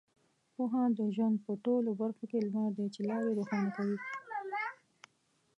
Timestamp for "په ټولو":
1.45-1.89